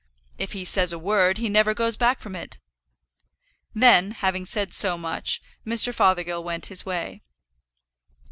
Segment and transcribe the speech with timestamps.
[0.39, 2.57] If he says a word, he never goes back from it."
[3.75, 5.93] Then, having said so much, Mr.
[5.93, 7.21] Fothergill went his way.